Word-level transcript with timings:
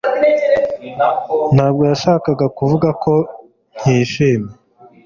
ntabwo 1.55 1.81
yashakaga 1.91 2.45
kuvuga 2.57 2.89
ko 3.03 3.13
nkishimwe. 3.77 4.51